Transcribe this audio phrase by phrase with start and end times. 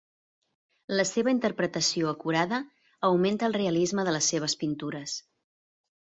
[0.99, 2.59] La seva interpretació acurada
[3.11, 5.17] augmenta el realisme de les seves pintures.